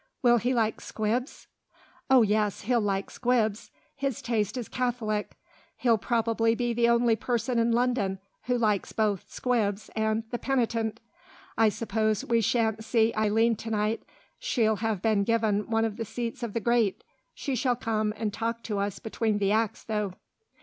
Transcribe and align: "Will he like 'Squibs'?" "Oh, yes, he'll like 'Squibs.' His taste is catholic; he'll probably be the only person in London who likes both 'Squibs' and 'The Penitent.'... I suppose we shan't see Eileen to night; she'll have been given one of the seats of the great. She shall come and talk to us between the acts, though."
"Will 0.23 0.37
he 0.37 0.51
like 0.51 0.81
'Squibs'?" 0.81 1.45
"Oh, 2.09 2.23
yes, 2.23 2.61
he'll 2.61 2.81
like 2.81 3.11
'Squibs.' 3.11 3.69
His 3.95 4.19
taste 4.23 4.57
is 4.57 4.67
catholic; 4.67 5.37
he'll 5.77 5.99
probably 5.99 6.55
be 6.55 6.73
the 6.73 6.89
only 6.89 7.15
person 7.15 7.59
in 7.59 7.71
London 7.71 8.17
who 8.45 8.57
likes 8.57 8.93
both 8.93 9.31
'Squibs' 9.31 9.91
and 9.95 10.23
'The 10.31 10.39
Penitent.'... 10.39 10.99
I 11.55 11.69
suppose 11.69 12.25
we 12.25 12.41
shan't 12.41 12.83
see 12.83 13.13
Eileen 13.13 13.55
to 13.57 13.69
night; 13.69 14.01
she'll 14.39 14.77
have 14.77 15.03
been 15.03 15.23
given 15.23 15.69
one 15.69 15.85
of 15.85 15.97
the 15.97 16.05
seats 16.05 16.41
of 16.41 16.53
the 16.53 16.59
great. 16.59 17.03
She 17.35 17.53
shall 17.55 17.75
come 17.75 18.11
and 18.17 18.33
talk 18.33 18.63
to 18.63 18.79
us 18.79 18.97
between 18.97 19.37
the 19.37 19.51
acts, 19.51 19.83
though." 19.83 20.13